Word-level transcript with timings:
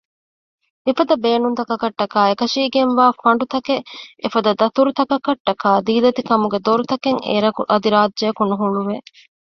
މިފަދަ 0.85 1.15
ބޭނުންތަކަށްޓަކައި 1.23 2.27
އެކަށީގެންވާ 2.29 3.05
ފަންޑުތަކެއް 3.21 3.85
އެފަދަ 4.21 4.51
ދަތުރުތަކަށްޓަކައި 4.59 5.79
ދީލަތި 5.85 6.21
ކަމުގެ 6.29 6.59
ދޮރުތަކެއް 6.65 7.21
އޭރަކު 7.27 7.61
އަދި 7.69 7.89
ރާއްޖެއަކު 7.95 8.41
ނުހުޅުވެ 8.49 8.97